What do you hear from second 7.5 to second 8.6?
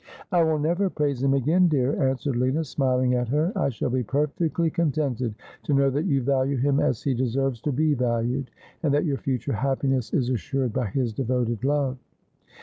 to be valued,